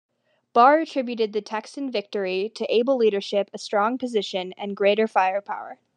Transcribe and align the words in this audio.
Barr 0.53 0.79
attributed 0.79 1.31
the 1.31 1.41
Texian 1.43 1.91
victory 1.91 2.51
to 2.55 2.65
"able 2.73 2.97
leadership, 2.97 3.51
a 3.53 3.59
strong 3.59 3.99
position, 3.99 4.51
and 4.57 4.75
greater 4.75 5.07
firepower". 5.07 5.77